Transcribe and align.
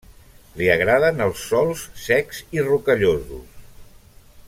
Li 0.61 0.69
agraden 0.75 1.21
els 1.27 1.43
sòls 1.51 1.85
secs 2.07 2.41
i 2.59 2.65
rocallosos. 2.71 3.65